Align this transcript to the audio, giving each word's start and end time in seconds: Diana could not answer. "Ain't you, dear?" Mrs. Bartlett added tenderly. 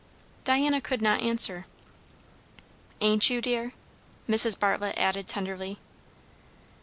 Diana 0.45 0.81
could 0.81 0.99
not 0.99 1.21
answer. 1.21 1.67
"Ain't 3.01 3.29
you, 3.29 3.39
dear?" 3.39 3.73
Mrs. 4.27 4.57
Bartlett 4.59 4.97
added 4.97 5.27
tenderly. 5.27 5.77